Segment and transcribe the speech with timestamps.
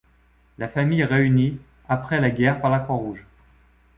[0.57, 3.23] La famille est réunie après la guerre par la Croix-Rouge.